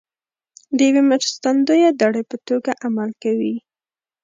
[0.77, 3.55] د یوې مرستندویه دړې په توګه عمل کوي